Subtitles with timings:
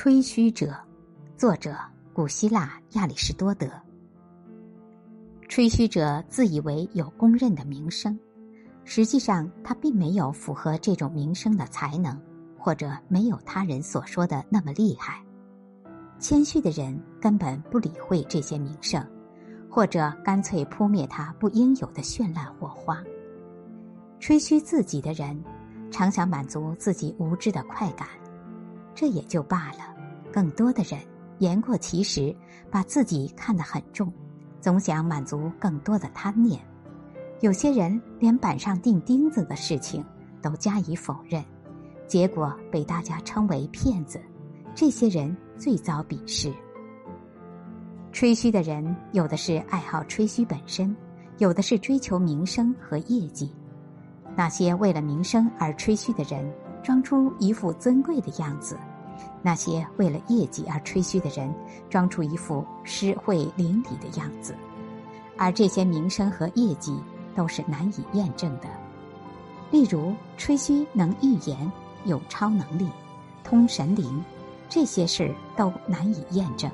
[0.00, 0.76] 吹嘘者，
[1.36, 1.76] 作者
[2.12, 3.66] 古希腊亚里士多德。
[5.48, 8.16] 吹嘘者自以为有公认的名声，
[8.84, 12.16] 实际上他并没有符合这种名声的才能，
[12.56, 15.20] 或者没有他人所说的那么厉害。
[16.20, 19.04] 谦虚的人根本不理会这些名声，
[19.68, 23.02] 或者干脆扑灭他不应有的绚烂火花。
[24.20, 25.42] 吹嘘自己的人，
[25.90, 28.06] 常想满足自己无知的快感。
[28.98, 29.94] 这也就罢了，
[30.32, 31.00] 更多的人
[31.38, 32.34] 言过其实，
[32.68, 34.12] 把自己看得很重，
[34.60, 36.60] 总想满足更多的贪念。
[37.38, 40.04] 有些人连板上钉钉子的事情
[40.42, 41.44] 都加以否认，
[42.08, 44.20] 结果被大家称为骗子。
[44.74, 46.52] 这些人最遭鄙视。
[48.10, 50.92] 吹嘘的人，有的是爱好吹嘘本身，
[51.36, 53.54] 有的是追求名声和业绩。
[54.34, 56.52] 那些为了名声而吹嘘的人，
[56.82, 58.76] 装出一副尊贵的样子。
[59.40, 61.54] 那些为了业绩而吹嘘的人，
[61.88, 64.54] 装出一副诗会淋漓的样子，
[65.36, 67.00] 而这些名声和业绩
[67.34, 68.66] 都是难以验证的。
[69.70, 71.70] 例如，吹嘘能预言、
[72.04, 72.88] 有超能力、
[73.44, 74.22] 通神灵，
[74.68, 76.70] 这些事都难以验证。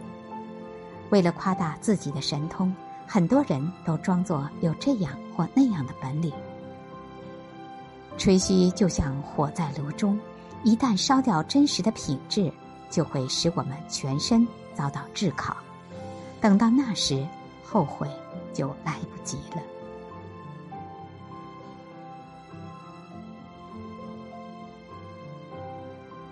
[1.10, 2.75] 为了夸大自己的神通，
[3.06, 6.33] 很多人都装作有这样或那样的本领。
[8.16, 10.19] 吹嘘就像火在炉中。
[10.66, 12.50] 一旦烧掉真实的品质，
[12.95, 15.56] 就会使我们全身遭到炙烤。
[16.41, 17.27] 等到那时，
[17.64, 18.09] 后悔
[18.53, 19.61] 就来不及了。